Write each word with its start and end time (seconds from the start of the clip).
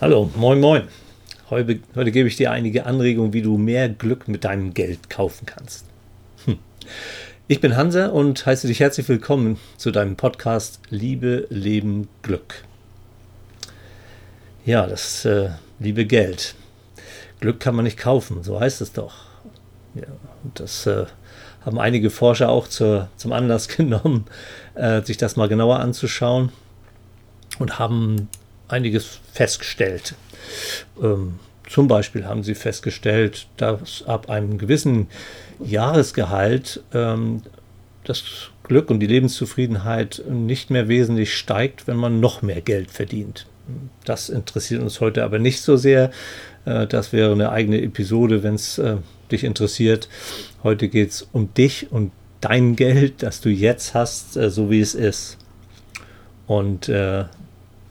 Hallo, 0.00 0.30
moin, 0.36 0.60
moin. 0.60 0.82
Heute, 1.50 1.80
heute, 1.96 2.12
gebe 2.12 2.28
ich 2.28 2.36
dir 2.36 2.52
einige 2.52 2.86
Anregungen, 2.86 3.32
wie 3.32 3.42
du 3.42 3.58
mehr 3.58 3.88
Glück 3.88 4.28
mit 4.28 4.44
deinem 4.44 4.72
Geld 4.72 5.10
kaufen 5.10 5.44
kannst. 5.44 5.86
Hm. 6.44 6.60
Ich 7.48 7.60
bin 7.60 7.76
Hansa 7.76 8.06
und 8.06 8.46
heiße 8.46 8.68
dich 8.68 8.78
herzlich 8.78 9.08
willkommen 9.08 9.58
zu 9.76 9.90
deinem 9.90 10.14
Podcast 10.14 10.78
Liebe, 10.90 11.48
Leben, 11.50 12.06
Glück. 12.22 12.62
Ja, 14.64 14.86
das 14.86 15.24
äh, 15.24 15.50
liebe 15.80 16.06
Geld. 16.06 16.54
Glück 17.40 17.58
kann 17.58 17.74
man 17.74 17.84
nicht 17.84 17.98
kaufen, 17.98 18.44
so 18.44 18.60
heißt 18.60 18.80
es 18.80 18.92
doch. 18.92 19.24
Ja, 19.96 20.06
das 20.54 20.86
äh, 20.86 21.06
haben 21.66 21.80
einige 21.80 22.10
Forscher 22.10 22.50
auch 22.50 22.68
zur, 22.68 23.08
zum 23.16 23.32
Anlass 23.32 23.66
genommen, 23.76 24.26
äh, 24.76 25.02
sich 25.02 25.16
das 25.16 25.34
mal 25.34 25.48
genauer 25.48 25.80
anzuschauen 25.80 26.52
und 27.58 27.80
haben 27.80 28.28
einiges 28.68 29.20
festgestellt. 29.32 30.14
Ähm, 31.02 31.38
zum 31.68 31.88
Beispiel 31.88 32.24
haben 32.26 32.42
sie 32.42 32.54
festgestellt, 32.54 33.46
dass 33.56 34.02
ab 34.06 34.30
einem 34.30 34.56
gewissen 34.58 35.08
Jahresgehalt 35.62 36.82
ähm, 36.94 37.42
das 38.04 38.22
Glück 38.62 38.90
und 38.90 39.00
die 39.00 39.06
Lebenszufriedenheit 39.06 40.22
nicht 40.28 40.70
mehr 40.70 40.88
wesentlich 40.88 41.36
steigt, 41.36 41.86
wenn 41.86 41.96
man 41.96 42.20
noch 42.20 42.42
mehr 42.42 42.60
Geld 42.62 42.90
verdient. 42.90 43.46
Das 44.04 44.30
interessiert 44.30 44.82
uns 44.82 45.00
heute 45.00 45.24
aber 45.24 45.38
nicht 45.38 45.60
so 45.60 45.76
sehr. 45.76 46.10
Äh, 46.64 46.86
das 46.86 47.12
wäre 47.12 47.32
eine 47.32 47.50
eigene 47.50 47.82
Episode, 47.82 48.42
wenn 48.42 48.54
es 48.54 48.78
äh, 48.78 48.96
dich 49.30 49.44
interessiert. 49.44 50.08
Heute 50.62 50.88
geht 50.88 51.10
es 51.10 51.28
um 51.32 51.52
dich 51.52 51.92
und 51.92 52.12
dein 52.40 52.76
Geld, 52.76 53.22
das 53.22 53.40
du 53.40 53.50
jetzt 53.50 53.94
hast, 53.94 54.36
äh, 54.36 54.50
so 54.50 54.70
wie 54.70 54.80
es 54.80 54.94
ist. 54.94 55.36
Und 56.46 56.88
äh, 56.88 57.24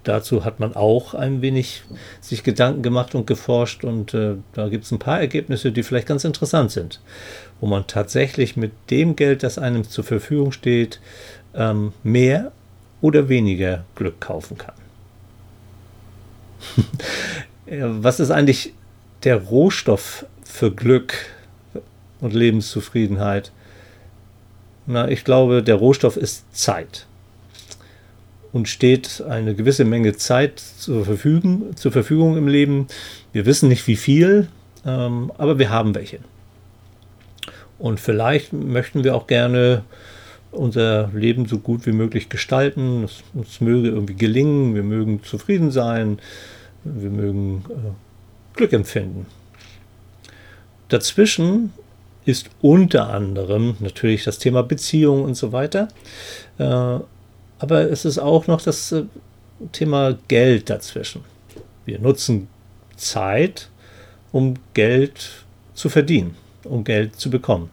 dazu 0.08 0.46
hat 0.46 0.60
man 0.60 0.76
auch 0.76 1.14
ein 1.14 1.42
wenig 1.42 1.84
sich 2.22 2.44
Gedanken 2.44 2.82
gemacht 2.82 3.16
und 3.16 3.28
geforscht 3.28 3.84
und 3.84 4.14
äh, 4.14 4.36
da 4.54 4.70
gibt 4.70 4.86
es 4.86 4.92
ein 4.92 5.00
paar 5.00 5.20
Ergebnisse, 5.20 5.72
die 5.72 5.84
vielleicht 5.84 6.08
ganz 6.08 6.24
interessant 6.24 6.72
sind, 6.72 7.02
wo 7.60 7.68
man 7.68 7.88
tatsächlich 7.88 8.56
mit 8.56 8.72
dem 8.90 9.16
Geld, 9.16 9.44
das 9.44 9.58
einem 9.58 9.84
zur 9.84 10.04
Verfügung 10.04 10.52
steht, 10.52 11.00
ähm, 11.54 11.94
mehr 12.04 12.52
oder 13.02 13.30
weniger 13.30 13.84
Glück 13.96 14.22
kaufen 14.22 14.58
kann. 14.58 14.76
Was 18.02 18.20
ist 18.20 18.32
eigentlich 18.32 18.74
der 19.24 19.44
Rohstoff 19.44 20.26
für 20.44 20.72
Glück 20.72 21.14
und 22.22 22.34
Lebenszufriedenheit? 22.34 23.52
Na, 24.86 25.10
ich 25.10 25.26
glaube, 25.26 25.62
der 25.62 25.76
Rohstoff 25.76 26.16
ist 26.16 26.46
Zeit 26.56 27.08
und 28.58 28.68
steht 28.68 29.24
eine 29.30 29.54
gewisse 29.54 29.86
Menge 29.86 30.16
Zeit 30.16 30.60
zur 30.60 31.06
Verfügung, 31.06 31.76
zur 31.76 31.92
Verfügung 31.92 32.38
im 32.38 32.48
Leben. 32.48 32.88
Wir 33.32 33.46
wissen 33.46 33.70
nicht 33.70 33.86
wie 33.86 33.96
viel, 33.96 34.48
ähm, 34.84 35.32
aber 35.38 35.60
wir 35.60 35.70
haben 35.70 35.94
welche. 35.94 36.20
Und 37.78 38.00
vielleicht 38.00 38.54
möchten 38.54 39.04
wir 39.04 39.16
auch 39.16 39.28
gerne 39.28 39.84
unser 40.52 41.12
Leben 41.14 41.46
so 41.46 41.60
gut 41.60 41.86
wie 41.86 41.92
möglich 41.92 42.30
gestalten. 42.30 43.04
Es 43.04 43.24
uns 43.36 43.62
möge 43.62 43.90
irgendwie 43.90 44.16
gelingen, 44.16 44.74
wir 44.74 44.82
mögen 44.82 45.22
zufrieden 45.24 45.70
sein, 45.70 46.18
wir 46.84 47.12
mögen 47.12 47.64
äh, 47.70 48.58
Glück 48.58 48.74
empfinden. 48.74 49.28
Dazwischen 50.90 51.74
ist 52.26 52.50
unter 52.62 53.12
anderem 53.14 53.76
natürlich 53.82 54.24
das 54.24 54.40
Thema 54.40 54.64
Beziehung 54.64 55.24
und 55.24 55.36
so 55.36 55.52
weiter. 55.52 55.90
Äh, 56.58 57.00
aber 57.60 57.90
es 57.90 58.06
ist 58.06 58.18
auch 58.18 58.48
noch 58.48 58.62
das 58.62 58.92
äh, 58.92 59.04
Thema 59.72 60.18
Geld 60.28 60.70
dazwischen. 60.70 61.24
Wir 61.86 62.00
nutzen 62.00 62.48
Zeit, 62.96 63.70
um 64.32 64.56
Geld 64.74 65.46
zu 65.74 65.90
verdienen, 65.90 66.36
um 66.64 66.84
Geld 66.84 67.16
zu 67.20 67.30
bekommen. 67.30 67.70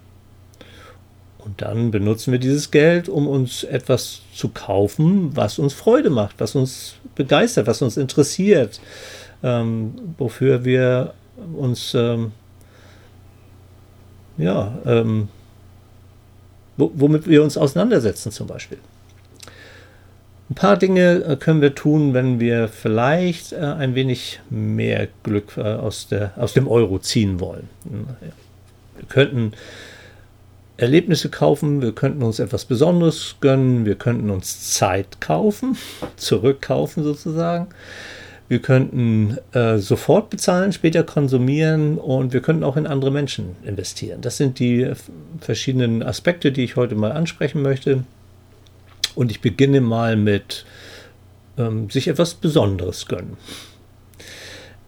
Und 1.39 1.61
dann 1.61 1.91
benutzen 1.91 2.33
wir 2.33 2.39
dieses 2.39 2.70
Geld, 2.70 3.08
um 3.08 3.27
uns 3.29 3.64
etwas 3.64 4.23
zu 4.35 4.48
kaufen, 4.48 5.36
was 5.36 5.58
uns 5.58 5.75
Freude 5.75 6.08
macht, 6.08 6.37
was 6.39 6.55
uns 6.55 6.95
begeistert, 7.14 7.67
was 7.67 7.83
uns 7.83 7.98
interessiert, 7.98 8.81
ähm, 9.42 9.95
wofür 10.17 10.64
wir 10.64 11.13
uns 11.55 11.92
ähm, 11.95 12.33
ja, 14.39 14.77
ähm, 14.85 15.29
womit 16.77 17.29
wir 17.29 17.42
uns 17.42 17.57
auseinandersetzen 17.57 18.33
zum 18.33 18.47
Beispiel. 18.47 18.79
Ein 20.51 20.55
paar 20.55 20.77
Dinge 20.77 21.25
äh, 21.25 21.37
können 21.37 21.63
wir 21.63 21.75
tun, 21.75 22.13
wenn 22.13 22.39
wir 22.39 22.69
vielleicht 22.69 23.53
äh, 23.53 23.61
ein 23.61 23.95
wenig 23.95 24.41
mehr 24.51 25.09
Glück 25.23 25.57
äh, 25.57 25.63
aus, 25.63 26.09
der, 26.09 26.33
aus 26.37 26.53
dem 26.53 26.69
Euro 26.69 26.99
ziehen 26.99 27.41
wollen. 27.41 27.69
Wir 27.85 29.09
könnten 29.09 29.53
Erlebnisse 30.77 31.31
kaufen, 31.31 31.81
wir 31.81 31.93
könnten 31.93 32.23
uns 32.23 32.41
etwas 32.41 32.67
Besonderes 32.67 33.37
gönnen, 33.41 33.87
wir 33.87 33.95
könnten 33.95 34.29
uns 34.31 34.75
Zeit 34.75 35.21
kaufen, 35.21 35.79
zurückkaufen 36.17 37.05
sozusagen. 37.05 37.69
Wir 38.47 38.59
könnten 38.59 39.39
äh, 39.53 39.79
sofort 39.79 40.29
bezahlen, 40.29 40.75
später 40.75 41.03
konsumieren 41.03 41.97
und 41.97 42.35
wir 42.35 42.43
könnten 42.43 42.63
auch 42.63 42.77
in 42.77 42.87
andere 42.87 43.11
Menschen 43.11 43.57
investieren. 43.65 44.21
Das 44.21 44.37
sind 44.37 44.59
die 44.59 44.93
verschiedenen 45.41 46.03
Aspekte, 46.03 46.53
die 46.53 46.65
ich 46.65 46.77
heute 46.77 46.95
mal 46.95 47.13
ansprechen 47.13 47.63
möchte. 47.63 48.05
Und 49.14 49.30
ich 49.30 49.41
beginne 49.41 49.80
mal 49.80 50.17
mit 50.17 50.64
ähm, 51.58 51.91
sich 51.91 52.08
etwas 52.08 52.35
Besonderes 52.35 53.07
gönnen. 53.07 53.36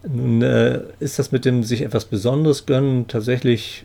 Nun 0.09 0.43
äh, 0.43 0.81
ist 1.01 1.19
das 1.19 1.33
mit 1.33 1.45
dem 1.45 1.63
sich 1.65 1.83
etwas 1.83 2.05
Besonderes 2.05 2.67
gönnen 2.67 3.09
tatsächlich 3.09 3.85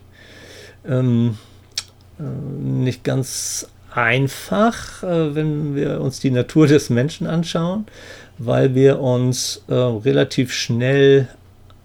ähm, 0.87 1.37
äh, 2.19 2.23
nicht 2.23 3.03
ganz 3.03 3.67
einfach, 3.93 5.03
äh, 5.03 5.35
wenn 5.35 5.75
wir 5.75 6.01
uns 6.01 6.19
die 6.19 6.31
Natur 6.31 6.67
des 6.67 6.89
Menschen 6.89 7.27
anschauen, 7.27 7.85
weil 8.37 8.75
wir 8.75 8.99
uns 8.99 9.63
äh, 9.67 9.73
relativ 9.73 10.53
schnell 10.53 11.27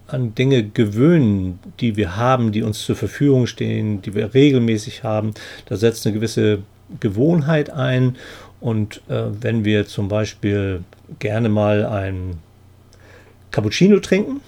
an 0.07 0.33
Dinge 0.35 0.63
gewöhnen, 0.63 1.59
die 1.79 1.97
wir 1.97 2.15
haben, 2.15 2.51
die 2.51 2.63
uns 2.63 2.85
zur 2.85 2.95
Verfügung 2.95 3.45
stehen, 3.45 4.01
die 4.01 4.15
wir 4.15 4.33
regelmäßig 4.33 5.03
haben. 5.03 5.33
Da 5.65 5.75
setzt 5.75 6.05
eine 6.05 6.13
gewisse 6.15 6.59
Gewohnheit 6.99 7.69
ein 7.69 8.15
und 8.59 9.01
äh, 9.09 9.23
wenn 9.41 9.65
wir 9.65 9.87
zum 9.87 10.07
Beispiel 10.07 10.83
gerne 11.19 11.49
mal 11.49 11.85
ein 11.85 12.37
Cappuccino 13.51 13.99
trinken 13.99 14.41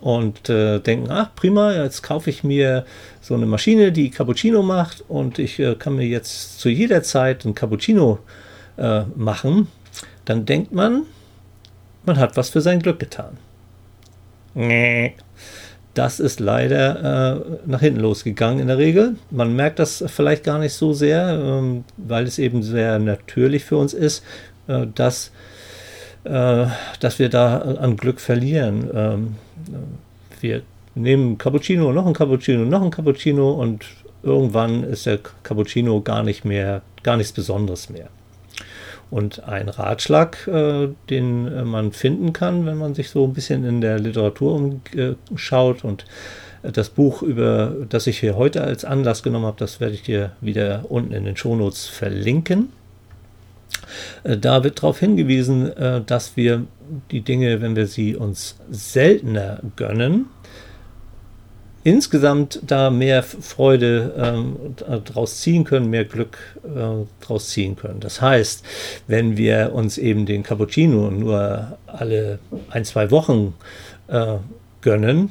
und 0.00 0.48
äh, 0.48 0.80
denken, 0.80 1.10
ach 1.10 1.34
prima, 1.34 1.72
jetzt 1.72 2.02
kaufe 2.02 2.30
ich 2.30 2.44
mir 2.44 2.84
so 3.20 3.34
eine 3.34 3.46
Maschine, 3.46 3.92
die 3.92 4.10
Cappuccino 4.10 4.62
macht 4.62 5.04
und 5.08 5.38
ich 5.38 5.58
äh, 5.58 5.74
kann 5.76 5.96
mir 5.96 6.06
jetzt 6.06 6.60
zu 6.60 6.68
jeder 6.68 7.02
Zeit 7.02 7.44
ein 7.44 7.54
Cappuccino 7.54 8.18
äh, 8.76 9.02
machen, 9.16 9.68
dann 10.24 10.46
denkt 10.46 10.72
man, 10.72 11.04
man 12.04 12.18
hat 12.18 12.36
was 12.36 12.50
für 12.50 12.60
sein 12.60 12.80
Glück 12.80 12.98
getan. 12.98 13.38
Nee. 14.54 15.14
Das 15.94 16.18
ist 16.18 16.40
leider 16.40 17.36
äh, 17.36 17.40
nach 17.66 17.80
hinten 17.80 18.00
losgegangen 18.00 18.58
in 18.58 18.66
der 18.66 18.78
Regel. 18.78 19.16
Man 19.30 19.54
merkt 19.54 19.78
das 19.78 20.04
vielleicht 20.08 20.42
gar 20.42 20.58
nicht 20.58 20.72
so 20.72 20.92
sehr, 20.92 21.28
ähm, 21.28 21.84
weil 21.96 22.24
es 22.24 22.38
eben 22.38 22.64
sehr 22.64 22.98
natürlich 22.98 23.64
für 23.64 23.76
uns 23.76 23.94
ist, 23.94 24.24
äh, 24.66 24.86
dass, 24.92 25.30
äh, 26.24 26.66
dass 26.98 27.18
wir 27.20 27.28
da 27.28 27.58
an 27.58 27.96
Glück 27.96 28.20
verlieren. 28.20 28.90
Ähm, 28.92 29.36
wir 30.40 30.62
nehmen 30.96 31.38
Cappuccino, 31.38 31.92
noch 31.92 32.06
ein 32.06 32.12
Cappuccino, 32.12 32.64
noch 32.64 32.82
ein 32.82 32.90
Cappuccino 32.90 33.52
und 33.52 33.84
irgendwann 34.24 34.82
ist 34.82 35.06
der 35.06 35.18
Cappuccino 35.44 36.00
gar 36.00 36.24
nicht 36.24 36.44
mehr, 36.44 36.82
gar 37.04 37.16
nichts 37.16 37.32
Besonderes 37.32 37.88
mehr. 37.88 38.08
Und 39.14 39.44
ein 39.44 39.68
Ratschlag, 39.68 40.48
äh, 40.48 40.88
den 41.08 41.46
äh, 41.46 41.62
man 41.62 41.92
finden 41.92 42.32
kann, 42.32 42.66
wenn 42.66 42.76
man 42.76 42.96
sich 42.96 43.10
so 43.10 43.24
ein 43.24 43.32
bisschen 43.32 43.64
in 43.64 43.80
der 43.80 44.00
Literatur 44.00 44.72
umschaut 45.30 45.84
und 45.84 46.04
äh, 46.64 46.72
das 46.72 46.90
Buch, 46.90 47.22
über 47.22 47.76
das 47.88 48.08
ich 48.08 48.18
hier 48.18 48.34
heute 48.34 48.64
als 48.64 48.84
Anlass 48.84 49.22
genommen 49.22 49.46
habe, 49.46 49.56
das 49.56 49.78
werde 49.78 49.94
ich 49.94 50.02
dir 50.02 50.32
wieder 50.40 50.86
unten 50.88 51.12
in 51.12 51.26
den 51.26 51.36
Shownotes 51.36 51.86
verlinken. 51.86 52.72
Äh, 54.24 54.36
da 54.36 54.64
wird 54.64 54.78
darauf 54.78 54.98
hingewiesen, 54.98 55.70
dass 56.06 56.36
wir 56.36 56.64
die 57.12 57.20
Dinge, 57.20 57.60
wenn 57.60 57.76
wir 57.76 57.86
sie 57.86 58.16
uns 58.16 58.56
seltener 58.68 59.60
gönnen, 59.76 60.26
insgesamt 61.84 62.60
da 62.66 62.90
mehr 62.90 63.22
Freude 63.22 64.14
ähm, 64.16 64.56
daraus 65.04 65.40
ziehen 65.40 65.64
können, 65.64 65.90
mehr 65.90 66.06
Glück 66.06 66.38
äh, 66.64 67.04
daraus 67.20 67.50
ziehen 67.50 67.76
können. 67.76 68.00
Das 68.00 68.20
heißt, 68.20 68.64
wenn 69.06 69.36
wir 69.36 69.72
uns 69.74 69.98
eben 69.98 70.26
den 70.26 70.42
Cappuccino 70.42 71.10
nur 71.10 71.78
alle 71.86 72.38
ein, 72.70 72.84
zwei 72.84 73.10
Wochen 73.10 73.54
äh, 74.08 74.36
gönnen, 74.80 75.30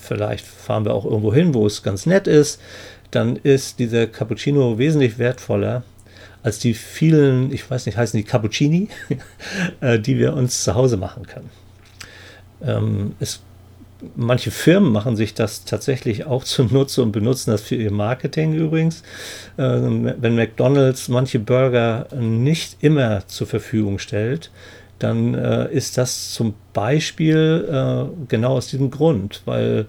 vielleicht 0.00 0.46
fahren 0.46 0.84
wir 0.84 0.94
auch 0.94 1.04
irgendwo 1.04 1.34
hin, 1.34 1.52
wo 1.52 1.66
es 1.66 1.82
ganz 1.82 2.06
nett 2.06 2.28
ist, 2.28 2.60
dann 3.10 3.36
ist 3.36 3.78
dieser 3.78 4.06
Cappuccino 4.06 4.78
wesentlich 4.78 5.18
wertvoller 5.18 5.82
als 6.42 6.60
die 6.60 6.74
vielen, 6.74 7.52
ich 7.52 7.68
weiß 7.68 7.86
nicht, 7.86 7.98
heißen 7.98 8.16
die 8.16 8.24
Cappuccini, 8.24 8.88
äh, 9.80 9.98
die 9.98 10.18
wir 10.18 10.34
uns 10.34 10.62
zu 10.62 10.74
Hause 10.74 10.96
machen 10.96 11.26
können. 11.26 11.50
Ähm, 12.62 13.16
es, 13.18 13.40
manche 14.16 14.50
Firmen 14.50 14.92
machen 14.92 15.16
sich 15.16 15.34
das 15.34 15.64
tatsächlich 15.64 16.26
auch 16.26 16.44
zunutze 16.44 17.02
und 17.02 17.12
benutzen 17.12 17.50
das 17.50 17.62
für 17.62 17.76
ihr 17.76 17.92
Marketing 17.92 18.54
übrigens. 18.54 19.02
Ähm, 19.58 20.12
wenn 20.18 20.36
McDonald's 20.36 21.08
manche 21.08 21.38
Burger 21.38 22.06
nicht 22.18 22.76
immer 22.80 23.26
zur 23.26 23.46
Verfügung 23.46 23.98
stellt, 23.98 24.50
dann 24.98 25.34
äh, 25.34 25.70
ist 25.72 25.96
das 25.96 26.32
zum 26.32 26.54
Beispiel 26.72 27.68
äh, 27.70 28.26
genau 28.28 28.56
aus 28.56 28.68
diesem 28.68 28.90
Grund, 28.90 29.42
weil 29.44 29.86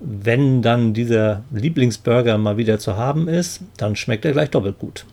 wenn 0.00 0.62
dann 0.62 0.94
dieser 0.94 1.44
Lieblingsburger 1.52 2.38
mal 2.38 2.56
wieder 2.56 2.78
zu 2.78 2.96
haben 2.96 3.28
ist, 3.28 3.60
dann 3.76 3.96
schmeckt 3.96 4.24
er 4.24 4.32
gleich 4.32 4.50
doppelt 4.50 4.78
gut. 4.78 5.04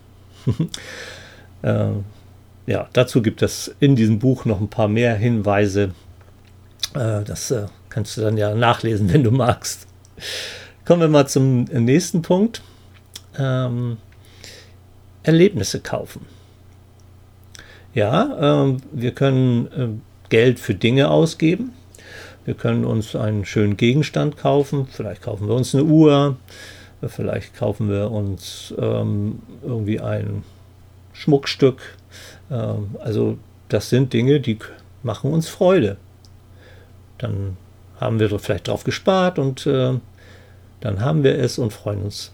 äh, 1.62 1.90
ja, 2.66 2.88
dazu 2.92 3.22
gibt 3.22 3.42
es 3.42 3.74
in 3.80 3.96
diesem 3.96 4.18
Buch 4.18 4.44
noch 4.44 4.60
ein 4.60 4.68
paar 4.68 4.88
mehr 4.88 5.14
Hinweise. 5.14 5.92
Äh, 6.94 7.22
das 7.24 7.50
äh, 7.50 7.66
kannst 7.90 8.16
du 8.16 8.22
dann 8.22 8.36
ja 8.36 8.54
nachlesen, 8.54 9.12
wenn 9.12 9.24
du 9.24 9.30
magst. 9.30 9.86
Kommen 10.84 11.02
wir 11.02 11.08
mal 11.08 11.28
zum 11.28 11.64
nächsten 11.64 12.22
Punkt. 12.22 12.62
Ähm, 13.38 13.98
Erlebnisse 15.22 15.80
kaufen. 15.80 16.26
Ja, 17.94 18.64
äh, 18.64 18.76
wir 18.92 19.12
können 19.12 19.66
äh, 19.66 19.88
Geld 20.30 20.58
für 20.58 20.74
Dinge 20.74 21.10
ausgeben. 21.10 21.72
Wir 22.44 22.54
können 22.54 22.84
uns 22.84 23.14
einen 23.14 23.44
schönen 23.44 23.76
Gegenstand 23.76 24.36
kaufen. 24.36 24.86
Vielleicht 24.90 25.22
kaufen 25.22 25.46
wir 25.46 25.54
uns 25.54 25.74
eine 25.74 25.84
Uhr. 25.84 26.36
Vielleicht 27.06 27.56
kaufen 27.56 27.88
wir 27.88 28.10
uns 28.10 28.74
ähm, 28.78 29.40
irgendwie 29.62 30.00
ein 30.00 30.44
Schmuckstück. 31.12 31.80
Ähm, 32.50 32.96
also 33.00 33.38
das 33.68 33.90
sind 33.90 34.12
Dinge, 34.12 34.40
die 34.40 34.58
machen 35.02 35.32
uns 35.32 35.48
Freude. 35.48 35.96
Dann 37.18 37.56
haben 38.00 38.18
wir 38.18 38.36
vielleicht 38.38 38.68
drauf 38.68 38.84
gespart 38.84 39.38
und 39.38 39.66
äh, 39.66 39.92
dann 40.80 41.00
haben 41.00 41.22
wir 41.22 41.38
es 41.38 41.58
und 41.58 41.72
freuen 41.72 42.02
uns. 42.02 42.32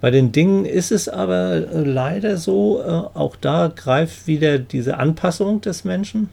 Bei 0.00 0.10
den 0.10 0.32
Dingen 0.32 0.64
ist 0.64 0.92
es 0.92 1.08
aber 1.08 1.52
äh, 1.52 1.82
leider 1.82 2.36
so, 2.36 2.82
äh, 2.82 2.88
auch 2.88 3.36
da 3.36 3.68
greift 3.68 4.26
wieder 4.26 4.58
diese 4.58 4.96
Anpassung 4.96 5.60
des 5.60 5.84
Menschen, 5.84 6.30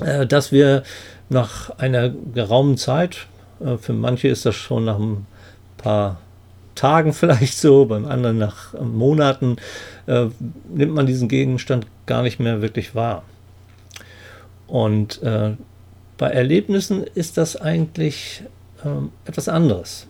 äh, 0.00 0.26
dass 0.26 0.52
wir 0.52 0.82
nach 1.28 1.70
einer 1.78 2.10
geraumen 2.10 2.76
Zeit, 2.76 3.26
äh, 3.60 3.76
für 3.78 3.94
manche 3.94 4.28
ist 4.28 4.46
das 4.46 4.54
schon 4.54 4.84
nach 4.84 4.98
ein 4.98 5.26
paar 5.78 6.20
Tagen 6.74 7.12
vielleicht 7.14 7.58
so, 7.58 7.86
beim 7.86 8.06
anderen 8.06 8.38
nach 8.38 8.74
Monaten, 8.80 9.56
äh, 10.06 10.26
nimmt 10.72 10.94
man 10.94 11.06
diesen 11.06 11.28
Gegenstand 11.28 11.86
gar 12.04 12.22
nicht 12.22 12.38
mehr 12.38 12.62
wirklich 12.62 12.94
wahr. 12.94 13.24
Und 14.68 15.22
äh, 15.22 15.52
bei 16.18 16.28
Erlebnissen 16.28 17.04
ist 17.14 17.36
das 17.36 17.56
eigentlich 17.56 18.42
ähm, 18.84 19.10
etwas 19.24 19.48
anderes. 19.48 20.06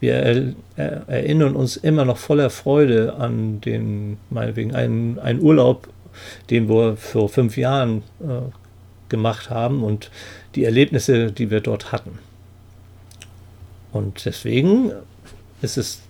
Wir 0.00 0.14
er, 0.14 0.52
er, 0.76 1.08
erinnern 1.08 1.56
uns 1.56 1.76
immer 1.76 2.04
noch 2.04 2.18
voller 2.18 2.50
Freude 2.50 3.14
an 3.14 3.60
den, 3.60 4.18
meinetwegen, 4.30 4.74
einen, 4.74 5.18
einen 5.18 5.40
Urlaub, 5.40 5.88
den 6.50 6.68
wir 6.68 6.96
vor 6.96 7.28
fünf 7.28 7.56
Jahren 7.56 8.02
äh, 8.20 8.50
gemacht 9.08 9.50
haben 9.50 9.82
und 9.82 10.10
die 10.54 10.64
Erlebnisse, 10.64 11.32
die 11.32 11.50
wir 11.50 11.60
dort 11.60 11.92
hatten. 11.92 12.18
Und 13.92 14.24
deswegen 14.24 14.92
ist 15.62 15.78
es 15.78 16.00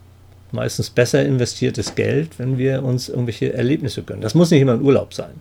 meistens 0.53 0.91
besser 0.91 1.25
investiertes 1.25 1.95
Geld, 1.95 2.39
wenn 2.39 2.59
wir 2.59 2.83
uns 2.83 3.09
irgendwelche 3.09 3.53
Erlebnisse 3.53 4.03
gönnen. 4.03 4.23
Das 4.23 4.35
muss 4.35 4.51
nicht 4.51 4.61
immer 4.61 4.73
ein 4.73 4.83
Urlaub 4.83 5.15
sein. 5.15 5.35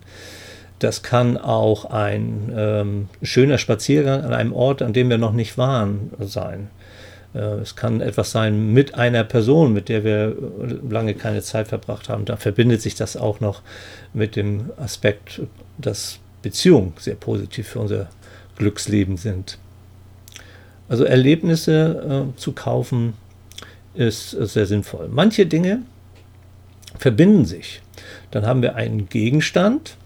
Das 0.78 1.02
kann 1.02 1.36
auch 1.36 1.86
ein 1.86 2.52
ähm, 2.56 3.08
schöner 3.22 3.58
Spaziergang 3.58 4.22
an 4.22 4.32
einem 4.32 4.52
Ort, 4.52 4.80
an 4.82 4.92
dem 4.92 5.10
wir 5.10 5.18
noch 5.18 5.32
nicht 5.32 5.58
waren, 5.58 6.12
sein. 6.20 6.68
Äh, 7.34 7.40
es 7.60 7.76
kann 7.76 8.00
etwas 8.00 8.30
sein 8.30 8.72
mit 8.72 8.94
einer 8.94 9.24
Person, 9.24 9.72
mit 9.72 9.88
der 9.88 10.04
wir 10.04 10.36
lange 10.88 11.14
keine 11.14 11.42
Zeit 11.42 11.68
verbracht 11.68 12.08
haben. 12.08 12.24
Da 12.24 12.36
verbindet 12.36 12.80
sich 12.82 12.94
das 12.94 13.16
auch 13.16 13.40
noch 13.40 13.62
mit 14.14 14.36
dem 14.36 14.70
Aspekt, 14.76 15.40
dass 15.78 16.18
Beziehungen 16.42 16.92
sehr 16.98 17.16
positiv 17.16 17.68
für 17.68 17.80
unser 17.80 18.08
Glücksleben 18.56 19.16
sind. 19.16 19.58
Also 20.88 21.04
Erlebnisse 21.04 22.28
äh, 22.34 22.38
zu 22.38 22.52
kaufen 22.52 23.14
ist 23.94 24.30
sehr 24.30 24.66
sinnvoll. 24.66 25.08
Manche 25.10 25.46
Dinge 25.46 25.82
verbinden 26.98 27.44
sich. 27.44 27.82
Dann 28.30 28.46
haben 28.46 28.62
wir 28.62 28.76
einen 28.76 29.08
Gegenstand. 29.08 29.96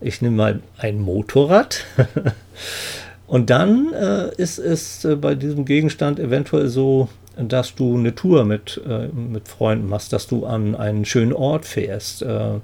Ich 0.00 0.22
nehme 0.22 0.36
mal 0.36 0.60
ein 0.78 1.00
Motorrad. 1.00 1.84
Und 3.26 3.50
dann 3.50 3.92
äh, 3.92 4.34
ist 4.36 4.58
es 4.58 5.04
äh, 5.04 5.16
bei 5.16 5.34
diesem 5.34 5.64
Gegenstand 5.64 6.18
eventuell 6.18 6.68
so, 6.68 7.08
dass 7.36 7.74
du 7.74 7.96
eine 7.96 8.14
Tour 8.14 8.44
mit, 8.44 8.80
äh, 8.88 9.08
mit 9.08 9.48
Freunden 9.48 9.88
machst, 9.88 10.12
dass 10.12 10.26
du 10.26 10.46
an 10.46 10.74
einen 10.74 11.04
schönen 11.04 11.32
Ort 11.32 11.66
fährst, 11.66 12.22
äh, 12.22 12.54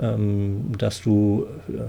ähm, 0.00 0.72
dass 0.76 1.02
du 1.02 1.46
äh, 1.68 1.82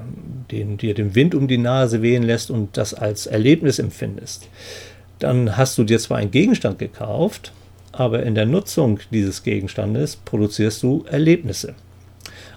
den, 0.51 0.77
dir 0.77 0.93
den 0.93 1.15
Wind 1.15 1.33
um 1.33 1.47
die 1.47 1.57
Nase 1.57 2.01
wehen 2.01 2.23
lässt 2.23 2.51
und 2.51 2.77
das 2.77 2.93
als 2.93 3.25
Erlebnis 3.25 3.79
empfindest 3.79 4.47
dann 5.21 5.55
hast 5.57 5.77
du 5.77 5.83
dir 5.83 5.99
zwar 5.99 6.17
einen 6.17 6.31
Gegenstand 6.31 6.79
gekauft, 6.79 7.53
aber 7.91 8.23
in 8.23 8.35
der 8.35 8.45
Nutzung 8.45 8.99
dieses 9.11 9.43
Gegenstandes 9.43 10.15
produzierst 10.15 10.81
du 10.83 11.05
Erlebnisse. 11.09 11.75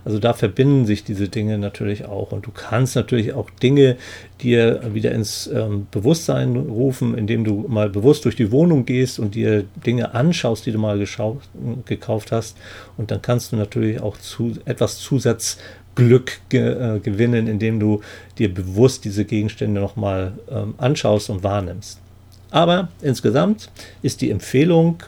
Also 0.05 0.19
da 0.19 0.35
verbinden 0.35 0.87
sich 0.87 1.05
diese 1.05 1.29
Dinge 1.29 1.59
natürlich 1.59 2.05
auch. 2.05 2.33
Und 2.33 2.47
du 2.47 2.51
kannst 2.51 2.95
natürlich 2.95 3.33
auch 3.33 3.51
Dinge 3.51 3.97
dir 4.41 4.83
wieder 4.93 5.12
ins 5.12 5.47
ähm, 5.47 5.87
Bewusstsein 5.91 6.56
rufen, 6.56 7.17
indem 7.17 7.45
du 7.45 7.65
mal 7.69 7.89
bewusst 7.89 8.25
durch 8.25 8.37
die 8.37 8.53
Wohnung 8.53 8.85
gehst 8.85 9.19
und 9.19 9.35
dir 9.35 9.65
Dinge 9.87 10.15
anschaust, 10.15 10.67
die 10.67 10.73
du 10.73 10.79
mal 10.79 11.03
gekauft 11.87 12.33
hast. 12.33 12.56
Und 12.97 13.11
dann 13.11 13.23
kannst 13.23 13.53
du 13.53 13.56
natürlich 13.56 14.01
auch 14.01 14.19
zu, 14.19 14.53
etwas 14.67 14.99
Zusatzglück 14.99 16.41
ge 16.50 16.97
äh, 16.97 17.00
gewinnen, 17.00 17.47
indem 17.47 17.81
du 17.81 18.03
dir 18.39 18.53
bewusst 18.53 19.05
diese 19.05 19.25
Gegenstände 19.25 19.81
nochmal 19.81 20.33
ähm, 20.50 20.75
anschaust 20.77 21.31
und 21.31 21.43
wahrnimmst. 21.43 22.00
Aber 22.50 22.89
insgesamt 23.00 23.71
ist 24.03 24.21
die 24.21 24.31
Empfehlung, 24.31 25.03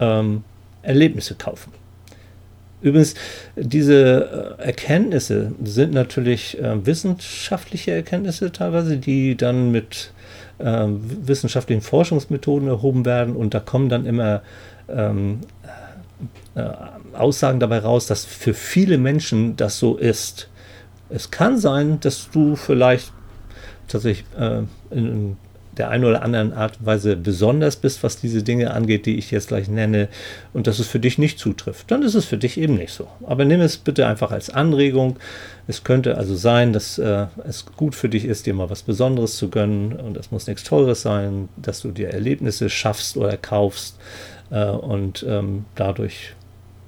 ähm, 0.00 0.44
Erlebnisse 0.82 1.34
kaufen. 1.34 1.77
Übrigens, 2.80 3.14
diese 3.56 4.56
äh, 4.58 4.62
Erkenntnisse 4.66 5.52
sind 5.64 5.92
natürlich 5.92 6.58
äh, 6.58 6.86
wissenschaftliche 6.86 7.92
Erkenntnisse 7.92 8.52
teilweise, 8.52 8.98
die 8.98 9.36
dann 9.36 9.72
mit 9.72 10.12
äh, 10.58 10.86
wissenschaftlichen 10.88 11.82
Forschungsmethoden 11.82 12.68
erhoben 12.68 13.04
werden 13.04 13.34
und 13.34 13.54
da 13.54 13.60
kommen 13.60 13.88
dann 13.88 14.06
immer 14.06 14.42
ähm, 14.88 15.40
äh, 16.54 16.62
Aussagen 17.14 17.60
dabei 17.60 17.78
raus, 17.78 18.06
dass 18.06 18.24
für 18.24 18.54
viele 18.54 18.98
Menschen 18.98 19.56
das 19.56 19.78
so 19.78 19.96
ist. 19.96 20.48
Es 21.10 21.30
kann 21.30 21.58
sein, 21.58 21.98
dass 22.00 22.30
du 22.30 22.54
vielleicht 22.54 23.12
tatsächlich 23.88 24.26
äh, 24.38 24.62
in, 24.90 25.36
der 25.78 25.90
einen 25.90 26.04
oder 26.04 26.22
anderen 26.22 26.52
Art 26.52 26.78
und 26.80 26.86
Weise 26.86 27.16
besonders 27.16 27.76
bist, 27.76 28.02
was 28.02 28.20
diese 28.20 28.42
Dinge 28.42 28.72
angeht, 28.72 29.06
die 29.06 29.16
ich 29.16 29.30
jetzt 29.30 29.48
gleich 29.48 29.68
nenne, 29.68 30.08
und 30.52 30.66
dass 30.66 30.78
es 30.78 30.86
für 30.86 31.00
dich 31.00 31.18
nicht 31.18 31.38
zutrifft, 31.38 31.90
dann 31.90 32.02
ist 32.02 32.14
es 32.14 32.24
für 32.24 32.36
dich 32.36 32.58
eben 32.58 32.74
nicht 32.74 32.92
so. 32.92 33.08
Aber 33.26 33.44
nimm 33.44 33.60
es 33.60 33.76
bitte 33.76 34.06
einfach 34.06 34.30
als 34.30 34.50
Anregung. 34.50 35.16
Es 35.66 35.84
könnte 35.84 36.16
also 36.16 36.34
sein, 36.34 36.72
dass 36.72 36.98
äh, 36.98 37.26
es 37.46 37.66
gut 37.76 37.94
für 37.94 38.08
dich 38.08 38.24
ist, 38.24 38.46
dir 38.46 38.54
mal 38.54 38.70
was 38.70 38.82
Besonderes 38.82 39.36
zu 39.36 39.48
gönnen, 39.48 39.92
und 39.92 40.14
das 40.14 40.30
muss 40.30 40.46
nichts 40.46 40.64
Teures 40.64 41.02
sein, 41.02 41.48
dass 41.56 41.80
du 41.80 41.90
dir 41.90 42.10
Erlebnisse 42.10 42.68
schaffst 42.68 43.16
oder 43.16 43.36
kaufst 43.36 43.96
äh, 44.50 44.64
und 44.64 45.24
ähm, 45.28 45.64
dadurch 45.74 46.34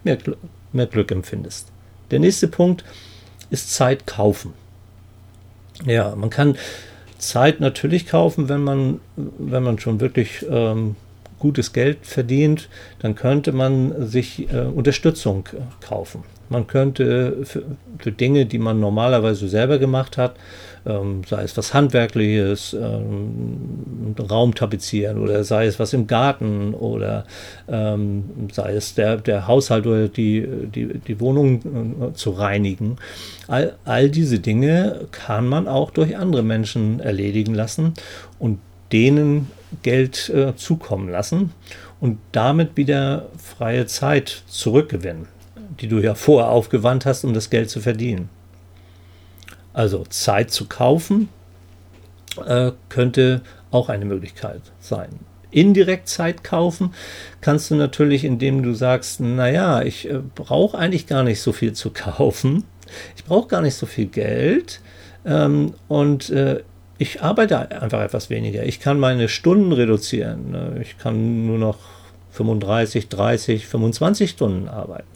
mehr, 0.04 0.16
Gl 0.16 0.36
mehr 0.72 0.86
Glück 0.86 1.10
empfindest. 1.10 1.68
Der 2.10 2.18
nächste 2.18 2.48
Punkt 2.48 2.84
ist 3.50 3.72
Zeit 3.74 4.06
kaufen. 4.06 4.54
Ja, 5.84 6.14
man 6.14 6.30
kann 6.30 6.56
Zeit 7.20 7.60
natürlich 7.60 8.06
kaufen, 8.06 8.48
wenn 8.48 8.62
man, 8.62 9.00
wenn 9.16 9.62
man 9.62 9.78
schon 9.78 10.00
wirklich 10.00 10.44
ähm, 10.50 10.96
gutes 11.38 11.72
Geld 11.72 11.98
verdient, 12.02 12.68
dann 13.00 13.14
könnte 13.14 13.52
man 13.52 14.06
sich 14.06 14.52
äh, 14.52 14.60
Unterstützung 14.60 15.48
kaufen. 15.80 16.24
Man 16.48 16.66
könnte 16.66 17.38
für, 17.44 17.62
für, 17.98 18.12
Dinge, 18.12 18.46
die 18.46 18.58
man 18.58 18.80
normalerweise 18.80 19.48
selber 19.48 19.78
gemacht 19.78 20.16
hat, 20.18 20.34
ähm, 20.86 21.22
sei 21.26 21.42
es 21.42 21.56
was 21.56 21.74
Handwerkliches, 21.74 22.74
ähm, 22.74 24.14
Raum 24.18 24.54
tapezieren 24.54 25.18
oder 25.18 25.44
sei 25.44 25.66
es 25.66 25.78
was 25.78 25.92
im 25.92 26.06
Garten 26.06 26.74
oder 26.74 27.24
ähm, 27.68 28.24
sei 28.52 28.74
es 28.74 28.94
der, 28.94 29.16
der 29.16 29.46
Haushalt 29.46 29.86
oder 29.86 30.08
die, 30.08 30.46
die, 30.74 30.98
die 30.98 31.20
Wohnung 31.20 32.10
äh, 32.10 32.14
zu 32.14 32.30
reinigen. 32.30 32.96
All, 33.48 33.76
all 33.84 34.10
diese 34.10 34.38
Dinge 34.38 35.06
kann 35.12 35.46
man 35.46 35.68
auch 35.68 35.90
durch 35.90 36.16
andere 36.16 36.42
Menschen 36.42 37.00
erledigen 37.00 37.54
lassen 37.54 37.94
und 38.38 38.58
denen 38.92 39.50
Geld 39.82 40.28
äh, 40.30 40.56
zukommen 40.56 41.08
lassen 41.08 41.52
und 42.00 42.18
damit 42.32 42.76
wieder 42.76 43.26
freie 43.38 43.86
Zeit 43.86 44.42
zurückgewinnen 44.46 45.28
die 45.80 45.88
du 45.88 45.98
ja 45.98 46.14
vorher 46.14 46.50
aufgewandt 46.50 47.06
hast, 47.06 47.24
um 47.24 47.34
das 47.34 47.50
Geld 47.50 47.70
zu 47.70 47.80
verdienen. 47.80 48.28
Also 49.72 50.04
Zeit 50.08 50.50
zu 50.50 50.66
kaufen 50.66 51.28
äh, 52.44 52.72
könnte 52.88 53.42
auch 53.70 53.88
eine 53.88 54.04
Möglichkeit 54.04 54.62
sein. 54.80 55.10
Indirekt 55.50 56.08
Zeit 56.08 56.44
kaufen 56.44 56.94
kannst 57.40 57.70
du 57.70 57.74
natürlich, 57.74 58.24
indem 58.24 58.62
du 58.62 58.72
sagst, 58.72 59.20
naja, 59.20 59.82
ich 59.82 60.08
äh, 60.08 60.20
brauche 60.34 60.78
eigentlich 60.78 61.06
gar 61.06 61.22
nicht 61.22 61.40
so 61.40 61.52
viel 61.52 61.72
zu 61.72 61.90
kaufen. 61.94 62.64
Ich 63.16 63.24
brauche 63.24 63.48
gar 63.48 63.62
nicht 63.62 63.74
so 63.74 63.86
viel 63.86 64.06
Geld. 64.06 64.80
Ähm, 65.24 65.74
und 65.88 66.30
äh, 66.30 66.62
ich 66.98 67.22
arbeite 67.22 67.70
einfach 67.80 68.02
etwas 68.02 68.28
weniger. 68.30 68.64
Ich 68.64 68.78
kann 68.80 68.98
meine 68.98 69.28
Stunden 69.28 69.72
reduzieren. 69.72 70.50
Ne? 70.50 70.78
Ich 70.82 70.98
kann 70.98 71.46
nur 71.46 71.58
noch 71.58 71.78
35, 72.32 73.08
30, 73.08 73.66
25 73.66 74.30
Stunden 74.30 74.68
arbeiten. 74.68 75.08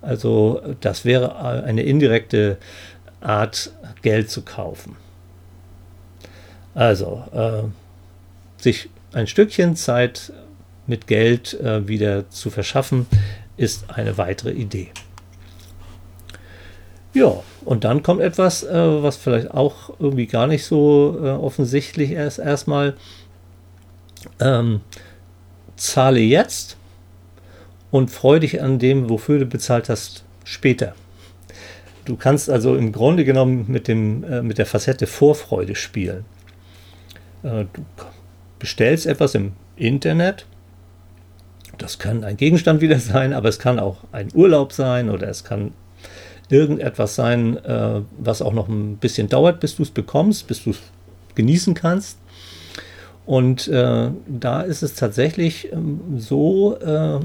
Also 0.00 0.60
das 0.80 1.04
wäre 1.04 1.36
eine 1.64 1.82
indirekte 1.82 2.58
Art, 3.20 3.72
Geld 4.02 4.30
zu 4.30 4.42
kaufen. 4.42 4.96
Also 6.74 7.24
äh, 7.32 8.62
sich 8.62 8.88
ein 9.12 9.26
Stückchen 9.26 9.76
Zeit 9.76 10.32
mit 10.86 11.06
Geld 11.06 11.58
äh, 11.60 11.86
wieder 11.86 12.28
zu 12.30 12.50
verschaffen, 12.50 13.06
ist 13.56 13.90
eine 13.90 14.18
weitere 14.18 14.52
Idee. 14.52 14.90
Ja, 17.14 17.42
und 17.64 17.84
dann 17.84 18.02
kommt 18.02 18.22
etwas, 18.22 18.62
äh, 18.62 19.02
was 19.02 19.16
vielleicht 19.16 19.50
auch 19.50 19.90
irgendwie 19.98 20.26
gar 20.26 20.46
nicht 20.46 20.64
so 20.64 21.18
äh, 21.22 21.28
offensichtlich 21.28 22.12
ist. 22.12 22.38
Erstmal 22.38 22.94
ähm, 24.40 24.80
zahle 25.76 26.20
jetzt 26.20 26.76
und 27.90 28.10
freue 28.10 28.40
dich 28.40 28.62
an 28.62 28.78
dem, 28.78 29.10
wofür 29.10 29.38
du 29.38 29.46
bezahlt 29.46 29.90
hast, 29.90 30.24
später. 30.44 30.94
Du 32.04 32.16
kannst 32.16 32.50
also 32.50 32.74
im 32.74 32.92
Grunde 32.92 33.24
genommen 33.24 33.66
mit, 33.68 33.86
dem, 33.88 34.24
äh, 34.24 34.42
mit 34.42 34.58
der 34.58 34.66
Facette 34.66 35.06
Vorfreude 35.06 35.74
spielen. 35.74 36.24
Äh, 37.42 37.66
du 37.72 37.84
bestellst 38.58 39.06
etwas 39.06 39.34
im 39.34 39.52
Internet. 39.76 40.46
Das 41.78 41.98
kann 41.98 42.24
ein 42.24 42.36
Gegenstand 42.36 42.80
wieder 42.80 42.98
sein, 43.00 43.32
aber 43.32 43.48
es 43.48 43.58
kann 43.58 43.78
auch 43.78 43.98
ein 44.12 44.28
Urlaub 44.34 44.72
sein 44.72 45.10
oder 45.10 45.28
es 45.28 45.44
kann 45.44 45.72
irgendetwas 46.48 47.14
sein, 47.14 47.56
äh, 47.64 48.02
was 48.18 48.42
auch 48.42 48.52
noch 48.52 48.68
ein 48.68 48.96
bisschen 48.96 49.28
dauert, 49.28 49.60
bis 49.60 49.76
du 49.76 49.82
es 49.82 49.90
bekommst, 49.90 50.46
bis 50.48 50.64
du 50.64 50.70
es 50.70 50.80
genießen 51.34 51.74
kannst. 51.74 52.18
Und 53.24 53.68
äh, 53.68 54.10
da 54.26 54.62
ist 54.62 54.82
es 54.82 54.94
tatsächlich 54.94 55.72
ähm, 55.72 56.18
so, 56.18 56.76
äh, 56.78 57.20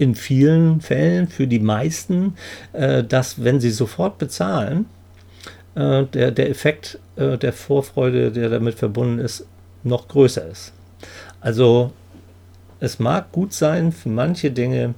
in 0.00 0.14
vielen 0.14 0.80
Fällen 0.80 1.28
für 1.28 1.46
die 1.46 1.58
meisten, 1.58 2.34
äh, 2.72 3.04
dass 3.04 3.44
wenn 3.44 3.60
sie 3.60 3.70
sofort 3.70 4.16
bezahlen, 4.16 4.86
äh, 5.74 6.04
der, 6.04 6.30
der 6.30 6.48
Effekt 6.48 6.98
äh, 7.16 7.36
der 7.36 7.52
Vorfreude, 7.52 8.32
der 8.32 8.48
damit 8.48 8.76
verbunden 8.76 9.18
ist, 9.18 9.46
noch 9.82 10.08
größer 10.08 10.46
ist. 10.46 10.72
Also 11.42 11.92
es 12.80 12.98
mag 12.98 13.30
gut 13.30 13.52
sein, 13.52 13.92
für 13.92 14.08
manche 14.08 14.50
Dinge 14.50 14.94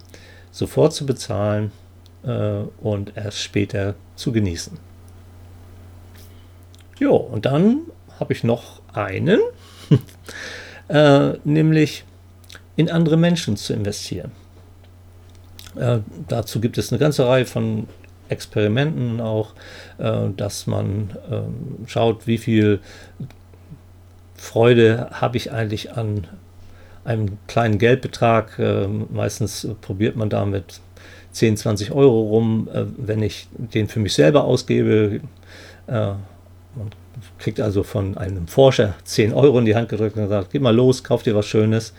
sofort 0.53 0.95
zu 0.95 1.05
bezahlen 1.05 1.73
äh, 2.23 2.61
und 2.81 3.17
erst 3.17 3.41
später 3.41 3.97
zu 4.15 4.31
genießen. 4.31 4.79
Jo, 7.01 7.17
und 7.17 7.45
dann 7.45 7.81
habe 8.21 8.33
ich 8.33 8.45
noch 8.45 8.83
einen, 8.93 9.41
äh, 10.89 11.33
nämlich 11.43 12.05
in 12.77 12.89
andere 12.89 13.17
Menschen 13.17 13.57
zu 13.57 13.73
investieren. 13.73 14.31
Äh, 15.77 15.99
dazu 16.29 16.61
gibt 16.61 16.79
es 16.79 16.93
eine 16.93 16.99
ganze 16.99 17.27
Reihe 17.27 17.47
von 17.47 17.87
Experimenten 18.29 19.21
auch, 19.21 19.55
äh, 19.99 20.29
dass 20.37 20.67
man 20.67 21.17
ähm, 21.31 21.87
schaut, 21.87 22.27
wie 22.27 22.39
viel 22.39 22.81
Freude 24.35 25.09
habe 25.13 25.37
ich 25.37 25.53
eigentlich 25.53 25.93
an 25.93 26.27
einem 27.05 27.39
kleinen 27.47 27.79
Geldbetrag. 27.79 28.59
Äh, 28.59 28.87
meistens 28.87 29.69
probiert 29.81 30.17
man 30.17 30.31
damit 30.31 30.81
10, 31.33 31.57
20 31.57 31.93
Euro 31.93 32.21
rum, 32.23 32.69
äh, 32.73 32.85
wenn 32.97 33.23
ich 33.23 33.49
den 33.53 33.89
für 33.89 34.01
mich 34.01 34.15
selber 34.15 34.45
ausgebe. 34.45 35.21
Äh, 35.87 35.93
man 35.93 36.91
kriegt 37.39 37.61
also 37.61 37.83
von 37.83 38.17
einem 38.17 38.49
Forscher 38.49 38.95
10 39.05 39.33
Euro 39.33 39.59
in 39.59 39.65
die 39.65 39.75
Hand 39.75 39.89
gedrückt 39.89 40.17
und 40.17 40.29
sagt, 40.29 40.51
geh 40.53 40.59
mal 40.59 40.75
los, 40.75 41.05
kauf 41.05 41.23
dir 41.23 41.35
was 41.35 41.47
Schönes. 41.47 41.93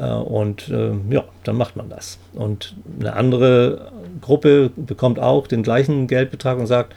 Äh, 0.00 0.10
und 0.10 0.68
äh, 0.68 0.92
ja, 1.10 1.24
dann 1.44 1.56
macht 1.56 1.76
man 1.76 1.88
das. 1.88 2.18
Und 2.32 2.74
eine 2.98 3.14
andere 3.14 3.92
Gruppe 4.20 4.70
bekommt 4.76 5.18
auch 5.18 5.46
den 5.46 5.62
gleichen 5.62 6.06
Geldbetrag 6.06 6.58
und 6.58 6.66
sagt, 6.66 6.94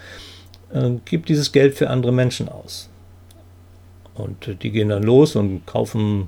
äh, 0.73 0.91
gib 1.05 1.25
dieses 1.25 1.51
Geld 1.51 1.75
für 1.75 1.89
andere 1.89 2.11
Menschen 2.11 2.49
aus. 2.49 2.89
Und 4.15 4.61
die 4.61 4.71
gehen 4.71 4.89
dann 4.89 5.03
los 5.03 5.35
und 5.35 5.65
kaufen 5.65 6.27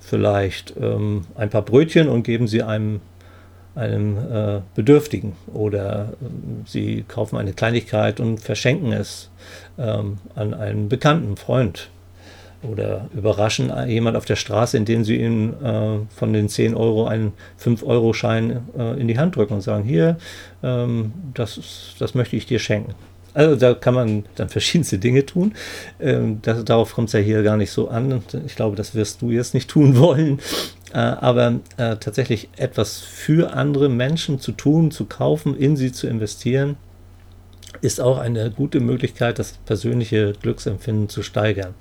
vielleicht 0.00 0.74
ähm, 0.78 1.22
ein 1.34 1.48
paar 1.48 1.62
Brötchen 1.62 2.08
und 2.08 2.24
geben 2.24 2.46
sie 2.46 2.62
einem, 2.62 3.00
einem 3.74 4.18
äh, 4.18 4.60
Bedürftigen. 4.74 5.32
Oder 5.52 6.12
äh, 6.20 6.26
sie 6.66 7.04
kaufen 7.08 7.38
eine 7.38 7.54
Kleinigkeit 7.54 8.20
und 8.20 8.38
verschenken 8.40 8.92
es 8.92 9.30
ähm, 9.78 10.18
an 10.34 10.52
einen 10.52 10.88
bekannten 10.90 11.36
Freund 11.36 11.88
oder 12.62 13.08
überraschen 13.14 13.72
jemand 13.88 14.16
auf 14.16 14.24
der 14.24 14.36
Straße, 14.36 14.76
indem 14.76 15.04
sie 15.04 15.16
ihm 15.16 15.54
äh, 15.62 15.98
von 16.14 16.32
den 16.32 16.48
10 16.48 16.74
Euro 16.74 17.06
einen 17.06 17.32
5-Euro-Schein 17.60 18.60
äh, 18.78 19.00
in 19.00 19.08
die 19.08 19.18
Hand 19.18 19.36
drücken 19.36 19.54
und 19.54 19.60
sagen, 19.62 19.84
hier, 19.84 20.16
ähm, 20.62 21.12
das, 21.34 21.94
das 21.98 22.14
möchte 22.14 22.36
ich 22.36 22.46
dir 22.46 22.58
schenken. 22.58 22.94
Also 23.34 23.56
da 23.56 23.74
kann 23.74 23.94
man 23.94 24.24
dann 24.36 24.48
verschiedenste 24.48 24.98
Dinge 24.98 25.26
tun. 25.26 25.54
Ähm, 26.00 26.40
das, 26.42 26.64
darauf 26.64 26.94
kommt 26.94 27.08
es 27.08 27.14
ja 27.14 27.20
hier 27.20 27.42
gar 27.42 27.56
nicht 27.56 27.70
so 27.70 27.88
an. 27.88 28.22
Ich 28.46 28.56
glaube, 28.56 28.76
das 28.76 28.94
wirst 28.94 29.22
du 29.22 29.30
jetzt 29.30 29.54
nicht 29.54 29.68
tun 29.68 29.96
wollen. 29.98 30.40
Äh, 30.92 30.98
aber 30.98 31.60
äh, 31.78 31.96
tatsächlich 31.96 32.50
etwas 32.56 32.98
für 32.98 33.54
andere 33.54 33.88
Menschen 33.88 34.38
zu 34.38 34.52
tun, 34.52 34.90
zu 34.90 35.06
kaufen, 35.06 35.56
in 35.56 35.76
sie 35.76 35.92
zu 35.92 36.06
investieren, 36.06 36.76
ist 37.80 38.00
auch 38.00 38.18
eine 38.18 38.50
gute 38.50 38.80
Möglichkeit, 38.80 39.38
das 39.38 39.52
persönliche 39.52 40.32
Glücksempfinden 40.40 41.08
zu 41.08 41.22
steigern. 41.22 41.74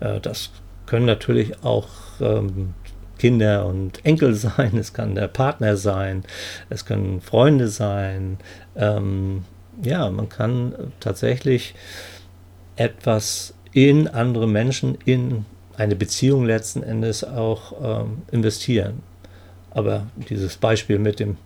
Äh, 0.00 0.20
das 0.20 0.50
können 0.86 1.06
natürlich 1.06 1.62
auch 1.62 1.88
ähm, 2.20 2.74
Kinder 3.18 3.66
und 3.66 4.04
Enkel 4.04 4.34
sein, 4.34 4.76
es 4.76 4.92
kann 4.92 5.14
der 5.14 5.28
Partner 5.28 5.76
sein, 5.76 6.24
es 6.68 6.84
können 6.84 7.20
Freunde 7.20 7.68
sein. 7.68 8.38
Ähm, 8.76 9.44
ja, 9.82 10.10
man 10.10 10.28
kann 10.28 10.74
tatsächlich 11.00 11.74
etwas 12.76 13.54
in 13.72 14.08
andere 14.08 14.48
Menschen, 14.48 14.98
in 15.04 15.44
eine 15.76 15.96
Beziehung 15.96 16.44
letzten 16.44 16.82
Endes 16.82 17.24
auch 17.24 18.02
ähm, 18.02 18.22
investieren. 18.30 19.02
Aber 19.70 20.06
dieses 20.28 20.56
Beispiel 20.56 20.98
mit 20.98 21.20
dem 21.20 21.36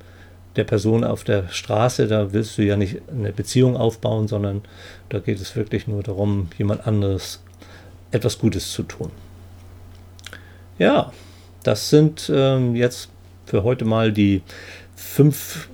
der 0.56 0.64
Person 0.64 1.04
auf 1.04 1.24
der 1.24 1.48
Straße, 1.48 2.06
da 2.06 2.32
willst 2.32 2.58
du 2.58 2.62
ja 2.62 2.76
nicht 2.76 3.02
eine 3.08 3.32
Beziehung 3.32 3.76
aufbauen, 3.76 4.28
sondern 4.28 4.62
da 5.08 5.18
geht 5.18 5.40
es 5.40 5.56
wirklich 5.56 5.86
nur 5.86 6.02
darum, 6.02 6.48
jemand 6.58 6.86
anderes 6.86 7.42
etwas 8.12 8.38
Gutes 8.38 8.72
zu 8.72 8.84
tun. 8.84 9.10
Ja, 10.78 11.12
das 11.62 11.90
sind 11.90 12.30
ähm, 12.32 12.76
jetzt 12.76 13.08
für 13.46 13.62
heute 13.62 13.84
mal 13.84 14.12
die 14.12 14.42
fünf 14.96 15.68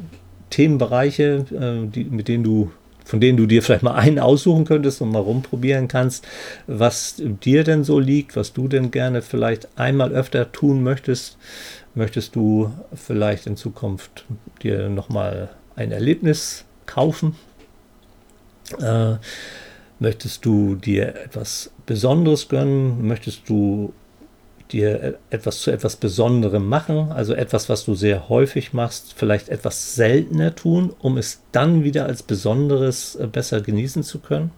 Themenbereiche, 0.51 1.45
äh, 1.53 1.87
die, 1.89 2.05
mit 2.05 2.29
denen 2.29 2.45
du, 2.45 2.73
von 3.11 3.19
denen 3.19 3.37
du 3.37 3.47
dir 3.47 3.61
vielleicht 3.61 3.83
mal 3.83 3.97
einen 3.97 4.21
aussuchen 4.21 4.65
könntest 4.65 5.03
und 5.03 5.11
mal 5.11 5.19
rumprobieren 5.19 5.89
kannst, 5.89 6.25
was 6.69 7.17
dir 7.19 7.65
denn 7.65 7.83
so 7.83 7.99
liegt, 7.99 8.37
was 8.37 8.53
du 8.53 8.69
denn 8.69 8.93
gerne 8.93 9.21
vielleicht 9.21 9.67
einmal 9.77 10.13
öfter 10.13 10.53
tun 10.53 10.85
möchtest. 10.85 11.37
Möchtest 11.97 12.37
du 12.37 12.71
vielleicht 12.95 13.49
in 13.49 13.57
Zukunft 13.57 14.27
dir 14.63 14.89
nochmal 14.89 15.51
ein 15.75 15.91
Erlebnis 15.91 16.65
kaufen? 16.87 17.35
Äh, 18.81 19.15
möchtest 19.99 20.45
du 20.45 20.77
dir 20.77 21.09
etwas 21.17 21.73
Besonderes 21.87 22.49
gönnen? 22.49 23.09
Möchtest 23.09 23.49
du 23.49 23.93
dir 24.73 25.19
etwas 25.31 25.61
zu 25.61 25.71
etwas 25.71 25.97
Besonderem 25.97 26.69
machen, 26.69 27.13
also 27.13 27.35
etwas, 27.35 27.69
was 27.69 27.85
du 27.85 27.95
sehr 27.95 28.29
häufig 28.29 28.73
machst, 28.73 29.15
vielleicht 29.17 29.49
etwas 29.49 29.95
seltener 29.95 30.55
tun, 30.55 30.93
um 31.01 31.19
es 31.19 31.43
dann 31.53 31.85
wieder 31.85 32.07
als 32.07 32.23
Besonderes 32.23 33.17
äh, 33.17 33.27
besser 33.27 33.61
genießen 33.61 34.03
zu 34.03 34.19
können? 34.19 34.51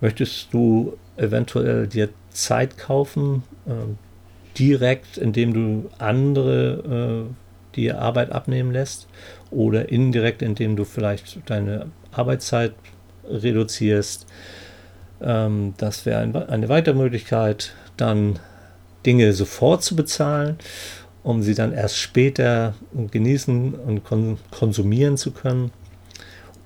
Möchtest 0.00 0.52
du 0.52 0.96
eventuell 1.16 1.86
dir 1.86 2.08
Zeit 2.30 2.78
kaufen, 2.78 3.42
äh, 3.66 3.72
direkt, 4.58 5.18
indem 5.18 5.54
du 5.54 5.90
andere 5.98 7.26
äh, 7.28 7.74
die 7.76 7.92
Arbeit 7.92 8.32
abnehmen 8.32 8.72
lässt 8.72 9.08
oder 9.50 9.88
indirekt, 9.88 10.42
indem 10.42 10.76
du 10.76 10.84
vielleicht 10.84 11.38
deine 11.48 11.86
Arbeitszeit 12.12 12.72
reduzierst? 13.28 14.26
Ähm, 15.22 15.74
das 15.76 16.06
wäre 16.06 16.20
ein, 16.20 16.34
eine 16.34 16.68
weitere 16.68 16.94
Möglichkeit. 16.94 17.74
Dann 17.96 18.38
Dinge 19.06 19.32
sofort 19.32 19.82
zu 19.82 19.96
bezahlen, 19.96 20.58
um 21.22 21.42
sie 21.42 21.54
dann 21.54 21.72
erst 21.72 21.96
später 21.96 22.74
genießen 23.10 23.74
und 23.74 24.04
kon 24.04 24.38
konsumieren 24.50 25.16
zu 25.16 25.32
können. 25.32 25.70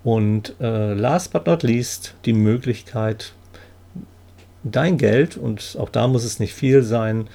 Und 0.02 0.54
äh, 0.60 0.92
last 0.92 1.32
but 1.32 1.46
not 1.46 1.62
least 1.62 2.14
die 2.26 2.34
Möglichkeit, 2.34 3.32
dein 4.62 4.98
Geld, 4.98 5.36
und 5.36 5.76
auch 5.78 5.88
da 5.88 6.08
muss 6.08 6.24
es 6.24 6.40
nicht 6.40 6.52
viel 6.52 6.82
sein, 6.82 7.28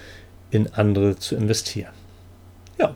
in 0.52 0.68
andere 0.74 1.18
zu 1.18 1.36
investieren. 1.36 1.94
Ja, 2.78 2.96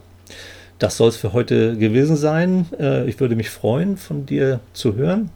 das 0.80 0.98
soll 0.98 1.10
es 1.10 1.18
für 1.18 1.34
heute 1.34 1.78
gewesen 1.78 2.16
sein. 2.16 2.68
Äh, 2.80 3.10
ich 3.10 3.20
würde 3.20 3.36
mich 3.36 3.50
freuen, 3.50 3.98
von 3.98 4.26
dir 4.26 4.60
zu 4.74 4.96
hören. 4.96 5.32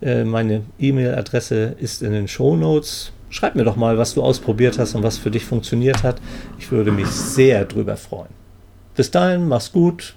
Äh, 0.00 0.24
meine 0.24 0.62
E-Mail-Adresse 0.78 1.76
ist 1.78 2.02
in 2.02 2.12
den 2.12 2.28
Show 2.28 2.56
Notes. 2.56 3.12
Schreib 3.30 3.54
mir 3.54 3.64
doch 3.64 3.76
mal, 3.76 3.98
was 3.98 4.14
du 4.14 4.22
ausprobiert 4.22 4.78
hast 4.78 4.94
und 4.94 5.02
was 5.02 5.18
für 5.18 5.30
dich 5.30 5.44
funktioniert 5.44 6.02
hat. 6.02 6.20
Ich 6.58 6.70
würde 6.70 6.92
mich 6.92 7.08
sehr 7.08 7.64
drüber 7.64 7.96
freuen. 7.96 8.30
Bis 8.94 9.10
dahin, 9.10 9.48
mach's 9.48 9.72
gut. 9.72 10.14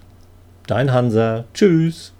Dein 0.67 0.93
Hansa. 0.93 1.45
Tschüss. 1.53 2.13